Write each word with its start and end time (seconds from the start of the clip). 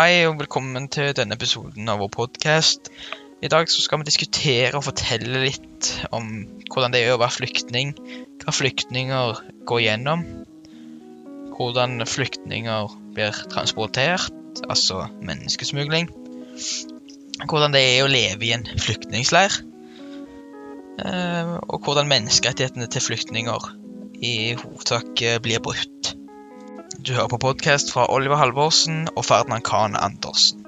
Hei 0.00 0.22
og 0.24 0.38
velkommen 0.38 0.86
til 0.88 1.10
denne 1.12 1.36
episoden 1.36 1.90
av 1.92 1.98
vår 2.00 2.08
podkast. 2.14 2.88
I 3.44 3.48
dag 3.52 3.68
skal 3.68 4.00
vi 4.00 4.06
diskutere 4.08 4.78
og 4.78 4.86
fortelle 4.86 5.42
litt 5.42 5.88
om 6.16 6.30
hvordan 6.70 6.94
det 6.94 7.02
er 7.02 7.12
å 7.12 7.18
være 7.20 7.34
flyktning. 7.34 7.90
Hva 8.40 8.54
flyktninger 8.56 9.42
går 9.68 9.82
gjennom. 9.84 10.22
Hvordan 11.58 12.00
flyktninger 12.08 12.94
blir 13.12 13.42
transportert, 13.52 14.62
altså 14.72 15.02
menneskesmugling. 15.20 16.08
Hvordan 17.44 17.76
det 17.76 17.84
er 17.90 18.06
å 18.06 18.08
leve 18.08 18.48
i 18.48 18.54
en 18.56 18.64
flyktningleir. 18.80 19.58
Eh, 21.04 21.52
og 21.60 21.76
hvordan 21.84 22.08
menneskerettighetene 22.08 22.88
til 22.88 23.04
flyktninger 23.04 23.68
i 24.16 24.34
hovedsak 24.64 25.26
blir 25.44 25.60
brutt. 25.60 26.09
Du 26.98 27.12
hører 27.14 27.30
på 27.30 27.38
podkast 27.38 27.92
fra 27.94 28.08
Oliver 28.10 28.40
Halvorsen 28.40 29.04
og 29.14 29.22
Ferdinand 29.24 29.62
Kahn 29.62 29.94
Andersen. 29.94 30.64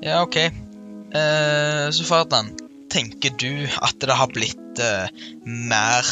Ja, 0.00 0.22
OK. 0.24 0.38
Eh, 0.40 1.86
så 1.92 2.06
Ferdinand, 2.08 2.62
tenker 2.90 3.34
du 3.36 3.68
at 3.84 4.00
det 4.00 4.16
har 4.16 4.32
blitt 4.32 4.80
eh, 4.80 5.12
mer 5.44 6.08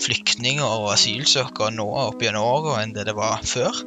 flyktninger 0.00 0.64
og 0.64 0.94
asylsøkere 0.94 1.74
nå 1.76 1.86
opp 2.06 2.24
gjennom 2.24 2.48
åra 2.48 2.80
enn 2.82 2.96
det 2.96 3.04
det 3.10 3.16
var 3.18 3.44
før? 3.44 3.84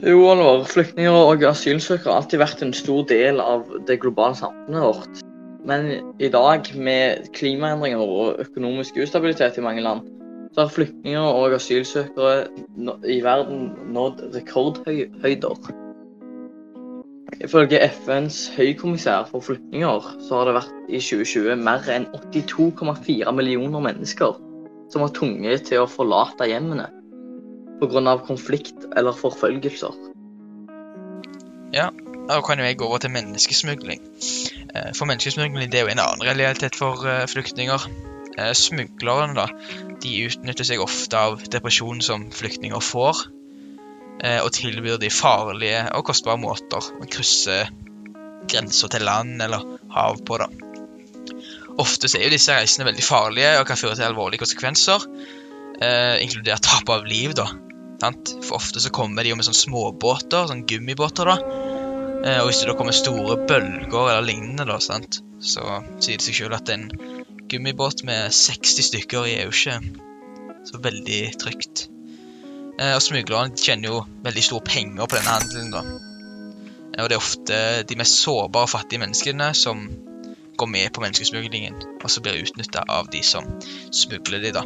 Jo, 0.00 0.24
Oliver. 0.32 0.64
Flyktninger 0.72 1.12
og 1.12 1.44
asylsøkere 1.52 2.14
har 2.14 2.22
alltid 2.22 2.40
vært 2.40 2.64
en 2.64 2.76
stor 2.76 3.04
del 3.12 3.44
av 3.44 3.68
det 3.86 4.00
globale 4.00 4.40
samfunnet 4.40 4.88
vårt. 4.88 5.24
Men 5.68 5.90
i 6.16 6.32
dag, 6.32 6.64
med 6.80 7.28
klimaendringer 7.36 8.00
og 8.00 8.40
økonomisk 8.40 8.96
ustabilitet 9.04 9.60
i 9.60 9.64
mange 9.68 9.84
land, 9.84 10.06
så 10.58 10.64
har 10.64 10.70
flyktninger 10.74 11.22
og 11.22 11.52
asylsøkere 11.54 12.48
i 13.06 13.20
verden 13.22 13.68
nådd 13.94 14.24
rekordhøyder. 14.34 15.68
Ifølge 17.44 17.78
FNs 17.92 18.38
høykommissær 18.56 19.28
for 19.30 19.46
flyktninger 19.46 20.08
så 20.26 20.40
har 20.40 20.48
det 20.48 20.56
vært 20.56 20.72
i 20.88 20.98
2020 20.98 21.62
mer 21.62 21.86
enn 21.94 22.08
82,4 22.10 23.36
millioner 23.38 23.86
mennesker 23.86 24.34
som 24.90 25.06
var 25.06 25.14
tvunget 25.14 25.68
til 25.70 25.84
å 25.84 25.86
forlate 25.86 26.50
hjemmene 26.50 26.88
pga. 27.78 28.18
konflikt 28.26 28.90
eller 28.96 29.14
forfølgelser. 29.14 29.94
Ja, 31.70 31.92
da 32.26 32.42
kan 32.42 32.58
jo 32.58 32.66
jeg 32.66 32.82
gå 32.82 32.90
over 32.90 32.98
til 32.98 33.14
menneskesmugling. 33.14 34.02
Eh, 34.74 34.90
for 34.98 35.06
menneskesmugling 35.06 35.70
det 35.70 35.84
er 35.84 35.86
jo 35.86 35.94
en 35.94 36.02
annen 36.02 36.26
realitet 36.26 36.74
for 36.74 37.06
eh, 37.06 37.28
flyktninger. 37.30 38.07
Eh, 38.38 38.52
smuglerne 38.54 39.34
da, 39.34 39.48
de 40.02 40.14
utnytter 40.28 40.66
seg 40.66 40.82
ofte 40.84 41.18
av 41.18 41.42
depresjonen 41.50 42.04
som 42.04 42.28
flyktninger 42.34 42.82
får, 42.84 43.24
eh, 44.22 44.38
og 44.44 44.52
tilbyr 44.54 45.00
de 45.02 45.10
farlige 45.10 45.82
og 45.96 46.06
kostbare 46.06 46.38
måter 46.40 46.78
å 46.78 47.10
krysse 47.10 47.64
grenser 48.48 48.92
til 48.94 49.06
land 49.08 49.42
eller 49.42 49.64
hav 49.94 50.22
på. 50.24 50.38
da. 50.38 50.48
Ofte 51.78 52.10
er 52.14 52.26
jo 52.26 52.34
disse 52.34 52.54
reisene 52.54 52.86
veldig 52.88 53.04
farlige 53.06 53.56
og 53.60 53.66
kan 53.66 53.78
føre 53.78 53.98
til 53.98 54.06
alvorlige 54.06 54.42
konsekvenser, 54.44 55.04
eh, 55.82 56.22
inkludert 56.22 56.62
tap 56.62 56.88
av 56.90 57.06
liv. 57.06 57.34
da. 57.34 57.50
For 58.00 58.54
Ofte 58.54 58.80
så 58.80 58.90
kommer 58.90 59.22
de 59.22 59.30
jo 59.30 59.36
med 59.36 59.44
sånne 59.44 59.64
småbåter, 59.66 60.46
sånn 60.46 60.66
gummibåter. 60.66 61.24
da. 61.24 61.36
Eh, 62.24 62.40
og 62.40 62.46
hvis 62.48 62.60
det 62.60 62.68
da 62.68 62.74
kommer 62.74 62.92
store 62.92 63.36
bølger 63.46 64.10
eller 64.10 64.22
lignende, 64.22 64.66
da, 64.66 64.78
sant? 64.78 65.22
så 65.38 65.62
sier 66.02 66.18
det 66.18 66.22
seg 66.22 66.34
selv 66.34 66.54
at 66.54 66.68
en 66.68 66.88
gummibåt 67.48 68.04
med 68.04 68.32
60 68.34 68.90
stykker 68.90 69.28
i 69.28 69.36
er 69.38 69.48
jo 69.48 69.54
ikke 69.54 69.78
så 70.68 70.80
veldig 70.84 71.20
trygt. 71.40 71.86
Eh, 72.78 72.94
og 72.94 73.02
smuglerne 73.02 73.56
tjener 73.58 73.92
jo 73.92 74.02
veldig 74.24 74.44
store 74.44 74.66
penger 74.66 75.08
på 75.08 75.18
denne 75.18 75.36
handelen. 75.38 75.72
da. 75.72 75.82
Eh, 76.94 77.02
og 77.02 77.08
det 77.08 77.16
er 77.16 77.22
ofte 77.22 77.62
de 77.88 77.98
mest 77.98 78.20
sårbare 78.22 78.68
og 78.68 78.74
fattige 78.74 79.02
menneskene 79.02 79.52
som 79.54 79.88
går 80.58 80.70
med 80.70 80.92
på 80.92 81.02
menneskesmuglingen, 81.04 81.78
og 82.02 82.10
så 82.10 82.22
blir 82.22 82.42
utnytta 82.42 82.82
av 82.90 83.10
de 83.12 83.22
som 83.22 83.46
smugler 83.94 84.42
de, 84.42 84.52
da. 84.56 84.64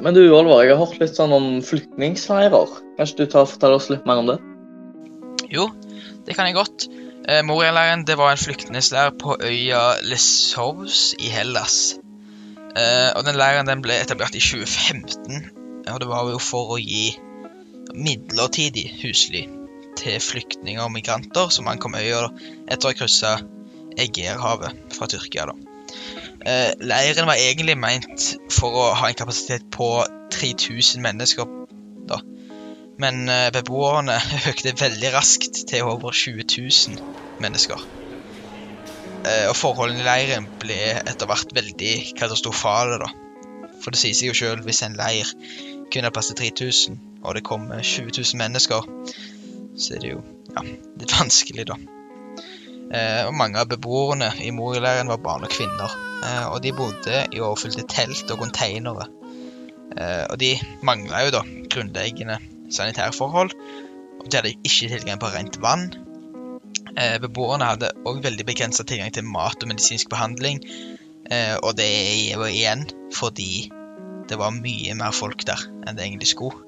Men 0.00 0.16
du, 0.16 0.22
Olvar, 0.32 0.62
jeg 0.64 0.76
har 0.76 0.80
hørt 0.80 1.00
litt 1.00 1.16
sånn 1.16 1.32
om 1.36 1.48
flyktningleirer. 1.64 2.76
Kanskje 2.96 3.18
du 3.18 3.26
tar 3.28 3.44
og 3.44 3.52
forteller 3.52 3.80
oss 3.80 3.90
litt 3.92 4.06
mer 4.08 4.20
om 4.22 4.30
det? 4.30 4.38
Jo, 5.52 5.66
det 6.24 6.36
kan 6.36 6.48
jeg 6.48 6.56
godt. 6.56 6.86
Eh, 7.28 7.42
Moria-leiren 7.44 8.04
var 8.16 8.32
en 8.32 8.40
flyktningleir 8.40 9.10
på 9.20 9.36
øya 9.44 10.00
Lesovs 10.02 11.14
i 11.18 11.28
Hellas. 11.28 11.98
Eh, 12.76 13.10
og 13.16 13.24
den 13.26 13.36
Leiren 13.36 13.68
den 13.68 13.82
ble 13.82 13.98
etablert 14.00 14.34
i 14.34 14.40
2015, 14.40 15.50
og 15.90 16.00
det 16.00 16.08
var 16.08 16.30
jo 16.30 16.38
for 16.38 16.76
å 16.76 16.78
gi 16.80 17.10
midlertidig 17.94 18.86
husly 19.02 19.44
til 19.98 20.20
flyktninger 20.22 20.82
og 20.82 20.92
migranter 20.94 21.50
som 21.52 21.68
ankom 21.68 21.98
øya 21.98 22.28
etter 22.70 22.88
å 22.88 22.92
ha 22.92 22.96
kryssa 22.96 23.34
Egeerhavet 24.00 24.96
fra 24.96 25.10
Tyrkia. 25.10 25.50
da. 25.50 25.56
Eh, 26.46 26.72
leiren 26.80 27.26
var 27.26 27.36
egentlig 27.36 27.76
meint 27.76 28.30
for 28.50 28.72
å 28.72 28.92
ha 28.96 29.08
en 29.08 29.18
kapasitet 29.18 29.66
på 29.74 29.90
3000 30.32 31.02
mennesker 31.02 31.59
men 33.00 33.28
eh, 33.28 33.48
beboerne 33.54 34.18
økte 34.50 34.74
veldig 34.76 35.14
raskt 35.14 35.64
til 35.70 35.88
over 35.88 36.12
20 36.12 36.44
000 36.44 37.40
mennesker. 37.42 37.82
Eh, 39.24 39.46
og 39.48 39.56
forholdene 39.56 40.02
i 40.02 40.06
leiren 40.06 40.48
ble 40.60 40.80
etter 41.00 41.28
hvert 41.30 41.54
veldig 41.56 41.94
katastrofale, 42.18 43.00
da. 43.04 43.10
For 43.80 43.94
det 43.94 44.02
sier 44.02 44.16
seg 44.16 44.30
jo 44.30 44.36
sjøl, 44.36 44.64
hvis 44.66 44.82
en 44.84 44.98
leir 44.98 45.28
kun 45.90 46.06
har 46.06 46.12
plass 46.14 46.28
til 46.30 46.38
3000, 46.52 46.98
og 47.24 47.36
det 47.36 47.46
kommer 47.46 47.80
20 47.80 48.12
000 48.12 48.40
mennesker, 48.40 48.84
så 49.80 49.96
er 49.96 50.04
det 50.04 50.12
jo 50.12 50.20
ja, 50.52 50.66
litt 51.00 51.16
vanskelig, 51.20 51.66
da. 51.72 51.78
Eh, 52.90 53.22
og 53.24 53.34
mange 53.38 53.60
av 53.62 53.70
beboerne 53.70 54.32
i 54.44 54.52
Moria-leiren 54.52 55.10
var 55.12 55.24
barn 55.24 55.46
og 55.46 55.52
kvinner. 55.52 55.96
og 56.52 56.58
de 56.60 56.72
bodde 56.76 57.22
i 57.32 57.40
overfylte 57.40 57.86
telt 57.88 58.28
og 58.30 58.42
containere. 58.42 59.06
og 60.30 60.36
de 60.38 60.50
mangla 60.84 61.22
jo 61.24 61.30
da 61.32 61.40
grunnleggende 61.72 62.36
sanitærforhold, 62.74 63.54
og 64.20 64.28
de 64.28 64.36
hadde 64.38 64.54
ikke 64.58 64.90
tilgang 64.92 65.20
på 65.20 65.32
rent 65.32 65.60
vann. 65.62 65.90
Eh, 66.96 67.18
beboerne 67.22 67.68
hadde 67.70 67.92
òg 68.08 68.22
veldig 68.24 68.46
begrensa 68.48 68.84
tilgang 68.86 69.12
til 69.14 69.26
mat 69.26 69.62
og 69.62 69.70
medisinsk 69.70 70.10
behandling, 70.12 70.62
eh, 71.30 71.56
og 71.62 71.76
det 71.78 71.86
er 71.86 72.16
jo 72.34 72.48
igjen 72.48 72.88
fordi 73.14 73.70
det 74.30 74.38
var 74.38 74.54
mye 74.54 74.94
mer 74.98 75.14
folk 75.14 75.44
der 75.46 75.62
enn 75.86 75.96
det 75.96 76.06
egentlig 76.06 76.30
skulle. 76.32 76.66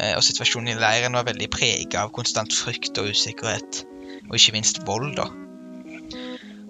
Eh, 0.00 0.14
og 0.16 0.24
situasjonen 0.24 0.72
i 0.72 0.80
leiren 0.80 1.16
var 1.18 1.28
veldig 1.28 1.48
prega 1.52 2.04
av 2.04 2.12
konstant 2.16 2.54
frykt 2.54 2.98
og 3.02 3.12
usikkerhet, 3.12 3.84
og 4.28 4.36
ikke 4.38 4.56
minst 4.56 4.82
vold, 4.88 5.14
da. 5.18 5.28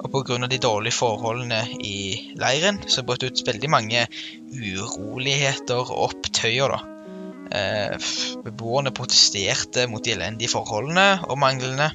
Og 0.03 0.11
pga. 0.11 0.39
de 0.51 0.59
dårlige 0.59 0.97
forholdene 0.97 1.61
i 1.79 2.33
leiren 2.41 2.81
så 2.91 3.05
brøt 3.07 3.23
ut 3.23 3.45
veldig 3.47 3.71
mange 3.71 4.07
uroligheter 4.51 5.85
og 5.85 6.09
opptøyer, 6.09 6.75
da. 6.75 6.92
Eh, 7.53 7.97
beboerne 8.45 8.95
protesterte 8.97 9.85
mot 9.91 10.05
de 10.05 10.15
elendige 10.15 10.49
forholdene 10.49 11.27
og 11.29 11.37
manglene 11.43 11.91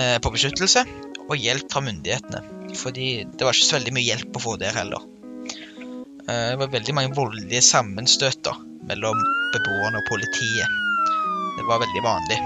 eh, 0.00 0.16
på 0.22 0.32
beskyttelse 0.32 0.84
og 1.26 1.34
hjelp 1.36 1.68
fra 1.72 1.82
myndighetene. 1.84 2.40
Fordi 2.78 3.08
det 3.28 3.44
var 3.44 3.52
ikke 3.52 3.68
så 3.68 3.76
veldig 3.76 3.92
mye 3.98 4.06
hjelp 4.06 4.38
å 4.38 4.44
få 4.46 4.56
der 4.62 4.78
heller. 4.78 5.04
Eh, 6.24 6.54
det 6.54 6.56
var 6.62 6.72
veldig 6.72 6.96
mange 6.96 7.12
voldelige 7.18 7.60
sammenstøter 7.68 8.64
mellom 8.88 9.20
beboerne 9.52 10.00
og 10.00 10.08
politiet. 10.08 10.80
Det 11.58 11.68
var 11.68 11.84
veldig 11.84 12.04
vanlig. 12.04 12.40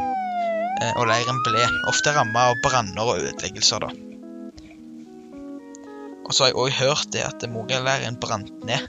Og 0.94 1.08
leiren 1.10 1.40
ble 1.42 1.64
ofte 1.90 2.12
ramma 2.14 2.52
av 2.52 2.60
branner 2.62 3.02
og 3.02 3.16
ødeleggelser, 3.18 3.82
da. 3.82 3.88
Og 6.22 6.36
så 6.36 6.44
har 6.44 6.52
jeg 6.52 6.58
òg 6.60 6.76
hørt 6.76 7.10
det 7.16 7.24
at 7.26 7.46
Moria-leiren 7.50 8.18
brant 8.22 8.52
ned, 8.68 8.84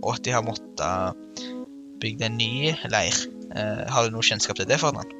og 0.00 0.16
at 0.16 0.24
de 0.26 0.34
har 0.34 0.42
måttet 0.42 1.44
bygd 2.02 2.24
en 2.26 2.36
ny 2.38 2.74
leir. 2.92 3.16
Eh, 3.54 3.84
har 3.88 4.06
du 4.06 4.14
noe 4.14 4.26
kjennskap 4.26 4.58
til 4.58 4.68
det, 4.68 4.80
Ferdinand? 4.82 5.14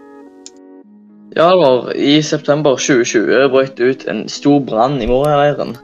Ja, 1.37 1.51
Alvar. 1.51 1.93
I 1.93 2.23
september 2.25 2.79
2020 2.81 3.49
brøt 3.53 3.77
det 3.77 3.91
ut 3.91 4.07
en 4.09 4.25
stor 4.33 4.63
brann 4.65 4.97
i 5.03 5.09
Moria-leiren. 5.11 5.77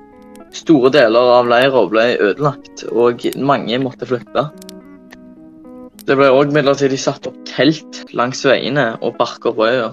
Store 0.54 0.90
deler 0.94 1.32
av 1.34 1.50
leira 1.50 1.82
ble 1.90 2.06
ødelagt, 2.22 2.86
og 2.94 3.26
mange 3.36 3.78
måtte 3.82 4.08
flykte. 4.08 4.46
Det 6.04 6.16
ble 6.20 6.30
òg 6.32 6.52
midlertidig 6.52 6.98
satt 7.00 7.26
opp 7.28 7.36
telt 7.48 8.02
langs 8.12 8.44
veiene 8.44 8.90
og 9.00 9.16
parker 9.20 9.54
på 9.56 9.68
øya. 9.68 9.92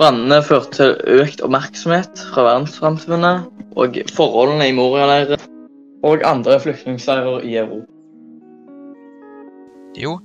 Brannene 0.00 0.40
førte 0.42 0.76
til 0.78 1.20
økt 1.20 1.42
oppmerksomhet 1.44 2.22
fra 2.32 2.46
verdenssamfunnet 2.48 3.76
og 3.78 4.00
forholdene 4.16 4.70
i 4.70 4.74
Moria-leiren 4.76 5.42
og 6.06 6.24
andre 6.26 6.58
flyktningleirer 6.62 7.44
i 7.46 7.56
Europa. 7.60 7.99
Jo, 9.98 10.18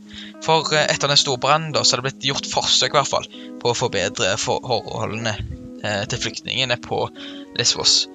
for 0.45 0.67
eh, 0.75 0.85
etter 0.93 1.09
den 1.09 1.17
store 1.19 1.41
brannen 1.41 1.73
da, 1.73 1.81
så 1.83 1.95
er 1.95 2.01
det 2.01 2.09
blitt 2.09 2.27
gjort 2.29 2.49
forsøk 2.51 2.93
i 2.93 2.99
hvert 2.99 3.09
fall, 3.09 3.29
på 3.61 3.71
å 3.71 3.77
forbedre 3.77 4.35
forholdene 4.37 5.33
eh, 5.81 6.03
til 6.11 6.21
flyktningene 6.21 6.77
på 6.83 7.07
Lesvos. 7.57 8.05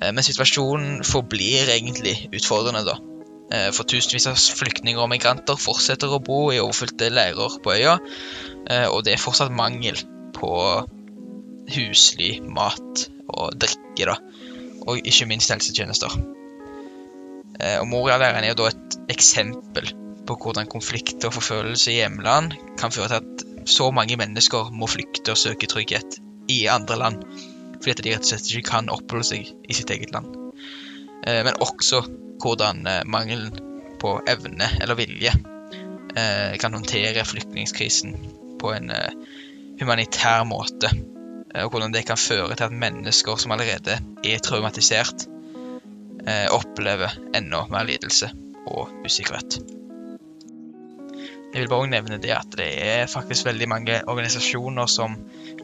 Eh, 0.00 0.10
men 0.12 0.24
situasjonen 0.26 1.00
forblir 1.08 1.72
egentlig 1.72 2.28
utfordrende, 2.36 2.84
da. 2.84 2.98
Eh, 3.48 3.70
For 3.72 3.88
tusenvis 3.88 4.28
av 4.28 4.36
flyktninger 4.36 5.00
og 5.00 5.08
migranter 5.14 5.56
fortsetter 5.56 6.12
å 6.12 6.20
bo 6.20 6.50
i 6.52 6.60
overfylte 6.60 7.08
leirer 7.14 7.56
på 7.64 7.72
øya, 7.72 7.96
eh, 8.68 8.86
og 8.92 9.04
det 9.06 9.16
er 9.16 9.22
fortsatt 9.22 9.54
mangel 9.54 9.96
på 10.36 10.52
husly, 11.72 12.34
mat 12.44 13.08
og 13.28 13.56
drikke, 13.60 14.04
da. 14.12 14.18
Og 14.88 15.00
ikke 15.08 15.26
minst 15.28 15.50
helsetjenester. 15.52 16.12
Eh, 17.58 17.78
Og 17.80 17.88
Moria-leiren 17.90 18.44
er 18.44 18.52
jo 18.52 18.60
da 18.60 18.68
et 18.70 18.98
eksempel 19.16 19.88
på 20.28 20.36
hvordan 20.36 20.68
konflikt 20.68 21.24
og 21.24 21.34
forfølgelse 21.38 21.92
i 21.92 22.00
hjemland 22.02 22.52
kan 22.80 22.92
føre 22.92 23.08
til 23.08 23.22
at 23.22 23.68
så 23.68 23.90
mange 23.92 24.16
mennesker 24.20 24.70
må 24.72 24.88
flykte 24.88 25.32
og 25.32 25.40
søke 25.40 25.68
trygghet 25.68 26.18
i 26.48 26.66
andre 26.72 26.96
land, 27.00 27.22
fordi 27.78 27.92
at 27.92 28.02
de 28.04 28.12
rett 28.14 28.26
og 28.26 28.30
slett 28.30 28.50
ikke 28.52 28.70
kan 28.70 28.90
oppholde 28.92 29.28
seg 29.28 29.48
i 29.48 29.76
sitt 29.76 29.90
eget 29.92 30.12
land. 30.14 30.32
Eh, 31.26 31.42
Men 31.44 31.60
også 31.64 32.02
hvordan 32.42 32.86
eh, 32.86 33.04
mangelen 33.06 33.52
på 34.00 34.18
evne 34.30 34.68
eller 34.80 34.98
vilje 34.98 35.32
eh, 35.34 36.56
kan 36.60 36.76
håndtere 36.76 37.26
flyktningkrisen 37.26 38.16
på 38.58 38.72
en 38.74 38.90
humanitær 39.78 40.44
måte. 40.48 40.90
Og 41.58 41.70
hvordan 41.72 41.94
det 41.94 42.04
kan 42.06 42.18
føre 42.20 42.54
til 42.54 42.66
at 42.66 42.74
mennesker 42.74 43.38
som 43.40 43.54
allerede 43.54 43.96
er 44.26 44.42
traumatisert, 44.44 45.28
opplever 46.52 47.14
enda 47.38 47.62
mer 47.72 47.86
lidelse 47.88 48.28
og 48.68 48.90
usikkerhet. 49.06 49.77
Jeg 51.48 51.62
vil 51.62 51.70
bare 51.72 51.88
nevne 51.88 52.18
det 52.20 52.34
at 52.36 52.56
det 52.58 52.68
er 52.84 53.06
faktisk 53.08 53.46
veldig 53.48 53.68
mange 53.72 54.00
organisasjoner 54.06 54.88
som 54.90 55.14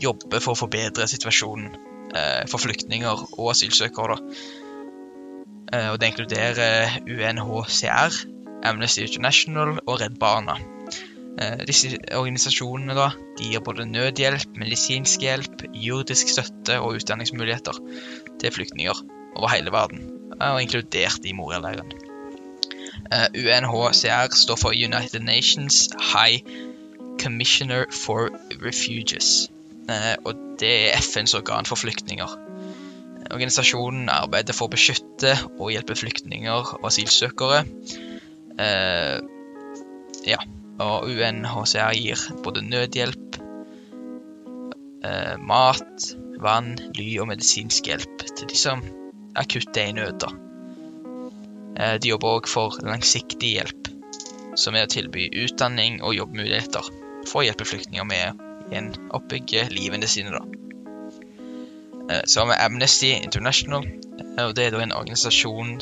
jobber 0.01 0.41
for 0.41 0.55
å 0.55 0.61
forbedre 0.65 1.07
situasjonen 1.11 1.75
eh, 2.17 2.45
for 2.49 2.63
flyktninger 2.63 3.27
og 3.37 3.51
asylsøkere. 3.53 4.17
Eh, 5.75 5.91
og 5.93 5.99
det 6.01 6.13
inkluderer 6.13 7.01
UNHCR, 7.05 8.23
Amnesty 8.65 9.05
International 9.05 9.77
og 9.85 10.01
Redd 10.01 10.17
Barna. 10.21 10.57
Eh, 11.35 11.61
Disse 11.69 11.93
organisasjonene 12.15 12.97
da, 12.97 13.11
de 13.39 13.53
gir 13.53 13.65
både 13.67 13.89
nødhjelp, 13.91 14.57
medisinsk 14.61 15.27
hjelp, 15.27 15.67
juridisk 15.75 16.33
støtte 16.33 16.79
og 16.81 17.01
utdanningsmuligheter 17.01 17.81
til 18.41 18.57
flyktninger 18.57 19.05
over 19.35 19.51
hele 19.53 19.75
verden, 19.75 20.09
eh, 20.39 20.51
og 20.53 20.63
inkludert 20.63 21.27
i 21.29 21.37
Moria-leiren. 21.37 21.93
Eh, 23.13 23.29
UNHCR 23.35 24.33
står 24.35 24.57
for 24.57 24.73
United 24.73 25.21
Nations 25.23 25.89
High 26.01 26.41
Commissioner 27.21 27.85
for 27.93 28.31
Refugees, 28.63 29.51
eh, 29.89 30.17
og 30.25 30.35
det 30.61 30.73
er 30.95 31.03
FNs 31.03 31.35
organ 31.35 31.69
for 31.69 31.77
flyktninger. 31.77 32.39
Organisasjonen 33.31 34.09
arbeider 34.13 34.57
for 34.57 34.69
å 34.69 34.75
beskytte 34.75 35.35
og 35.59 35.73
hjelpe 35.73 35.97
flyktninger 35.97 36.75
og 36.79 36.89
asylsøkere. 36.89 37.65
Eh, 38.61 39.21
ja, 40.29 40.41
og 40.81 41.09
UNHCR 41.09 41.95
gir 41.99 42.29
både 42.45 42.65
nødhjelp, 42.65 43.41
mat, 45.45 46.07
vann, 46.41 46.79
ly 46.97 47.19
og 47.21 47.29
medisinsk 47.29 47.91
hjelp 47.91 48.23
til 48.25 48.49
de 48.49 48.57
som 48.57 48.81
akutt 49.37 49.77
er 49.77 49.91
i 49.93 49.97
nød. 49.99 50.17
da. 50.25 50.31
Eh, 51.75 51.97
de 51.99 52.13
jobber 52.13 52.39
òg 52.39 52.49
for 52.51 52.77
langsiktig 52.87 53.57
hjelp, 53.57 53.89
som 54.59 54.77
er 54.79 54.87
å 54.87 54.91
tilby 54.91 55.27
utdanning 55.45 56.01
og 56.03 56.15
jobbmuligheter 56.15 56.91
for 57.27 57.43
å 57.43 57.47
hjelpe 57.47 57.67
flyktninger 57.67 58.07
med 58.07 58.43
å 58.75 59.19
oppbygge 59.19 59.67
livene 59.75 60.09
sine. 60.09 60.31
da. 60.31 60.45
Eh, 62.11 62.23
Så 62.27 62.41
har 62.41 62.47
vi 62.47 62.65
Amnesty 62.65 63.11
International, 63.11 63.85
eh, 63.85 64.45
og 64.47 64.55
det 64.55 64.67
er 64.67 64.71
da 64.71 64.81
en 64.81 64.93
organisasjon 64.93 65.81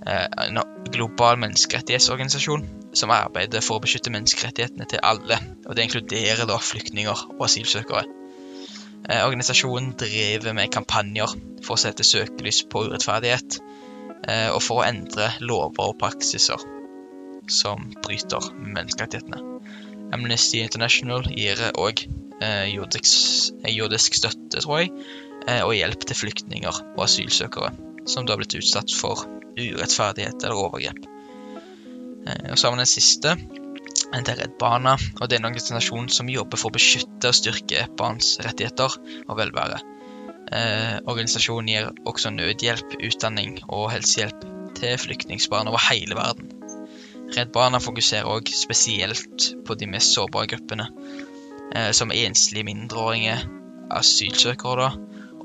En 0.00 0.58
global 0.90 1.36
menneskerettighetsorganisasjon 1.36 2.62
som 2.94 3.10
arbeider 3.10 3.60
for 3.60 3.76
å 3.76 3.82
beskytte 3.82 4.08
menneskerettighetene 4.08 4.88
til 4.88 4.98
alle, 5.02 5.36
og 5.66 5.76
det 5.76 5.84
inkluderer 5.84 6.46
da 6.48 6.56
flyktninger 6.56 7.26
og 7.36 7.44
asylsøkere. 7.44 8.06
Organisasjonen 9.26 9.92
driver 9.98 10.54
med 10.54 10.72
kampanjer 10.72 11.36
for 11.62 11.74
å 11.74 11.76
sette 11.76 12.02
søkelys 12.02 12.62
på 12.62 12.86
urettferdighet, 12.88 13.60
og 14.28 14.60
for 14.62 14.82
å 14.82 14.86
endre 14.86 15.30
lover 15.40 15.92
og 15.92 15.96
praksiser 15.98 16.60
som 17.50 17.86
bryter 18.04 18.50
menneskerettighetene. 18.60 19.40
Amnesty 20.14 20.60
International 20.60 21.24
gir 21.30 21.62
òg 21.72 22.04
jordisk, 22.70 23.54
jordisk 23.68 24.16
støtte, 24.16 24.60
tror 24.62 24.82
jeg, 24.82 24.92
eh, 25.46 25.62
og 25.64 25.74
hjelp 25.76 26.04
til 26.06 26.18
flyktninger 26.18 26.82
og 26.94 27.04
asylsøkere 27.04 27.72
som 28.08 28.26
da 28.26 28.34
har 28.34 28.40
blitt 28.40 28.56
utsatt 28.58 28.92
for 28.96 29.26
urettferdighet 29.60 30.44
eller 30.44 30.62
overgrep. 30.66 31.00
Eh, 32.26 32.50
Og 32.52 32.58
så 32.58 32.66
har 32.66 32.74
vi 32.74 32.82
den 32.82 32.90
siste, 32.90 33.36
det 34.10 34.32
er 34.32 34.40
Redd 34.42 34.58
Barna, 34.58 34.96
og 35.20 35.28
det 35.28 35.36
er 35.36 35.42
en 35.42 35.50
organisasjon 35.50 36.08
som 36.08 36.28
jobber 36.28 36.58
for 36.58 36.70
å 36.70 36.76
beskytte 36.76 37.30
og 37.30 37.36
styrke 37.36 37.86
barns 37.96 38.38
rettigheter 38.42 38.96
og 39.28 39.36
velvære. 39.38 39.80
Eh, 40.50 40.96
organisasjonen 41.06 41.68
gir 41.70 41.90
også 42.08 42.32
nødhjelp, 42.34 42.96
utdanning 43.06 43.60
og 43.68 43.90
helsehjelp 43.92 44.46
til 44.78 44.96
flyktningsbarn 44.98 45.68
over 45.70 45.82
hele 45.90 46.16
verden. 46.18 46.50
Redd 47.30 47.52
Barna 47.54 47.78
fokuserer 47.78 48.26
òg 48.26 48.50
spesielt 48.50 49.52
på 49.66 49.76
de 49.78 49.86
mest 49.86 50.16
sårbare 50.16 50.50
gruppene, 50.50 50.88
eh, 51.74 51.92
som 51.94 52.10
enslige 52.10 52.66
mindreårige, 52.66 53.36
asylsøkere 53.90 54.88
da, 54.88 54.90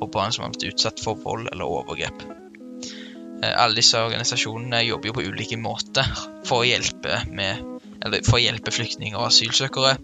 og 0.01 0.11
barn 0.11 0.33
som 0.33 0.45
har 0.45 0.55
blitt 0.55 0.73
utsatt 0.73 1.01
for 1.03 1.21
vold 1.21 1.51
eller 1.51 1.69
overgrep. 1.69 2.25
Eh, 3.43 3.53
Alle 3.53 3.77
disse 3.77 4.01
organisasjonene 4.01 4.81
jobber 4.87 5.11
jo 5.11 5.17
på 5.19 5.27
ulike 5.29 5.61
måter 5.61 6.09
for 6.47 6.63
å 6.63 6.67
hjelpe, 6.67 7.21
med, 7.29 7.61
eller 8.01 8.25
for 8.25 8.39
å 8.39 8.43
hjelpe 8.43 8.73
flyktninger 8.73 9.19
og 9.19 9.29
asylsøkere, 9.29 9.97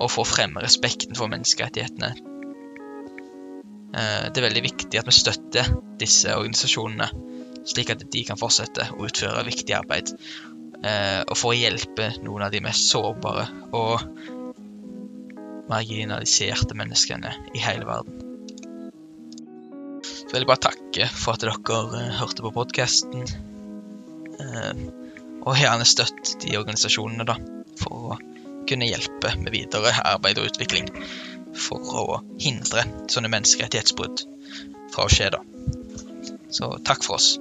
og 0.00 0.08
for 0.10 0.24
å 0.24 0.28
fremme 0.32 0.64
respekten 0.64 1.18
for 1.18 1.28
menneskerettighetene. 1.28 2.14
Eh, 3.92 4.24
Det 4.32 4.40
er 4.40 4.48
veldig 4.48 4.64
viktig 4.64 5.00
at 5.00 5.08
vi 5.08 5.14
støtter 5.16 5.68
disse 6.00 6.32
organisasjonene, 6.32 7.10
slik 7.68 7.92
at 7.92 8.04
de 8.12 8.24
kan 8.26 8.40
fortsette 8.40 8.88
å 8.96 9.06
utføre 9.06 9.44
viktig 9.46 9.76
arbeid, 9.76 10.14
eh, 10.82 11.20
og 11.26 11.36
for 11.36 11.52
å 11.52 11.58
hjelpe 11.58 12.12
noen 12.24 12.46
av 12.46 12.54
de 12.54 12.62
mest 12.64 12.88
sårbare 12.88 13.46
og 13.76 14.00
marginaliserte 15.68 16.76
menneskene 16.76 17.34
i 17.54 17.62
hele 17.62 17.86
verden. 17.88 18.28
Så 20.02 20.32
vil 20.32 20.42
jeg 20.42 20.50
bare 20.50 20.66
takke 20.70 21.08
for 21.12 21.36
at 21.36 21.44
dere 21.44 21.54
eh, 22.00 22.12
hørte 22.18 22.44
på 22.44 22.54
podkasten. 22.56 23.26
Og 25.42 25.58
gjerne 25.58 25.84
støtt 25.86 26.32
de 26.42 26.56
organisasjonene, 26.58 27.24
da, 27.26 27.36
for 27.78 28.14
å 28.14 28.16
kunne 28.68 28.88
hjelpe 28.88 29.32
med 29.38 29.52
videre 29.54 29.92
arbeid 30.06 30.38
og 30.40 30.48
utvikling. 30.50 30.88
For 31.52 31.94
å 32.02 32.20
hindre 32.40 32.84
sånne 33.12 33.30
menneskerettighetsbrudd 33.32 34.24
fra 34.92 35.06
å 35.06 35.12
skje, 35.12 35.30
da. 35.34 35.42
Så 36.52 36.68
takk 36.84 37.04
for 37.06 37.18
oss. 37.18 37.34